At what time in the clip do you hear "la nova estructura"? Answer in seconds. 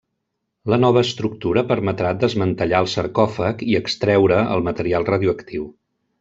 0.73-1.63